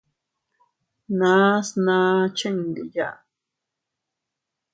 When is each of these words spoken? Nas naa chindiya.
Nas 1.19 1.65
naa 1.85 2.17
chindiya. 2.37 3.09